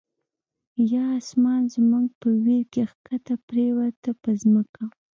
[0.91, 4.83] یا آسمان زمونږ په ویر کی، ښکته پریوته په ځمکه